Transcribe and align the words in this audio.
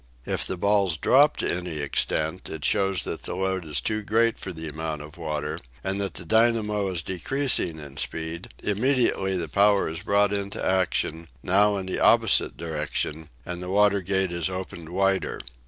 If 0.25 0.47
the 0.47 0.57
balls 0.57 0.97
drop 0.97 1.37
to 1.37 1.47
any 1.55 1.77
extent, 1.77 2.49
it 2.49 2.65
shows 2.65 3.03
that 3.03 3.21
the 3.21 3.35
load 3.35 3.63
is 3.65 3.79
too 3.79 4.01
great 4.01 4.39
for 4.39 4.51
the 4.51 4.67
amount 4.67 5.03
of 5.03 5.15
water, 5.15 5.59
and 5.83 6.01
that 6.01 6.15
the 6.15 6.25
dynamo 6.25 6.87
is 6.89 7.03
decreasing 7.03 7.77
in 7.77 7.97
speed; 7.97 8.51
immediately 8.63 9.37
the 9.37 9.47
power 9.47 9.87
is 9.87 9.99
brought 10.01 10.33
into 10.33 10.65
action, 10.65 11.27
now 11.43 11.77
in 11.77 11.85
the 11.85 11.99
opposite 11.99 12.57
direction, 12.57 13.29
and 13.45 13.61
the 13.61 13.69
water 13.69 14.01
gate 14.01 14.31
is 14.31 14.49
opened 14.49 14.89
wider. 14.89 15.39